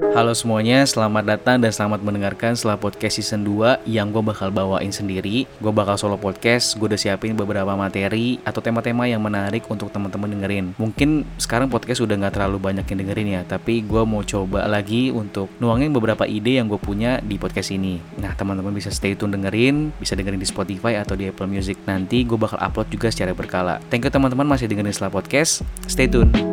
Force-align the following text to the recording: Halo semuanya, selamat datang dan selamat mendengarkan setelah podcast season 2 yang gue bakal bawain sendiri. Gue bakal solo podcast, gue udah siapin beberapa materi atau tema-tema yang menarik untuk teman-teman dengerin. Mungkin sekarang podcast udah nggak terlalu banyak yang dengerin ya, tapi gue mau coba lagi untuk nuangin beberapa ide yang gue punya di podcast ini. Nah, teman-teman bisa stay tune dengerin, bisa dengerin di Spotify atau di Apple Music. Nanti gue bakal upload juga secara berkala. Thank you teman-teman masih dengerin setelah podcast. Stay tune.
Halo 0.00 0.32
semuanya, 0.32 0.80
selamat 0.88 1.28
datang 1.28 1.60
dan 1.60 1.68
selamat 1.68 2.00
mendengarkan 2.00 2.56
setelah 2.56 2.80
podcast 2.80 3.20
season 3.20 3.44
2 3.44 3.84
yang 3.84 4.08
gue 4.08 4.24
bakal 4.24 4.48
bawain 4.48 4.88
sendiri. 4.88 5.44
Gue 5.60 5.72
bakal 5.76 6.00
solo 6.00 6.16
podcast, 6.16 6.80
gue 6.80 6.88
udah 6.88 6.96
siapin 6.96 7.36
beberapa 7.36 7.68
materi 7.76 8.40
atau 8.40 8.64
tema-tema 8.64 9.04
yang 9.04 9.20
menarik 9.20 9.68
untuk 9.68 9.92
teman-teman 9.92 10.32
dengerin. 10.32 10.72
Mungkin 10.80 11.28
sekarang 11.36 11.68
podcast 11.68 12.00
udah 12.00 12.16
nggak 12.16 12.32
terlalu 12.32 12.56
banyak 12.56 12.88
yang 12.88 12.98
dengerin 13.04 13.28
ya, 13.28 13.42
tapi 13.44 13.84
gue 13.84 14.02
mau 14.08 14.24
coba 14.24 14.64
lagi 14.64 15.12
untuk 15.12 15.52
nuangin 15.60 15.92
beberapa 15.92 16.24
ide 16.24 16.56
yang 16.56 16.72
gue 16.72 16.80
punya 16.80 17.20
di 17.20 17.36
podcast 17.36 17.68
ini. 17.68 18.00
Nah, 18.16 18.32
teman-teman 18.32 18.72
bisa 18.72 18.88
stay 18.88 19.12
tune 19.12 19.36
dengerin, 19.36 19.92
bisa 20.00 20.16
dengerin 20.16 20.40
di 20.40 20.48
Spotify 20.48 20.96
atau 20.96 21.12
di 21.12 21.28
Apple 21.28 21.44
Music. 21.44 21.76
Nanti 21.84 22.24
gue 22.24 22.40
bakal 22.40 22.56
upload 22.56 22.88
juga 22.88 23.12
secara 23.12 23.36
berkala. 23.36 23.76
Thank 23.92 24.08
you 24.08 24.12
teman-teman 24.12 24.48
masih 24.48 24.64
dengerin 24.64 24.96
setelah 24.96 25.12
podcast. 25.12 25.60
Stay 25.84 26.08
tune. 26.08 26.49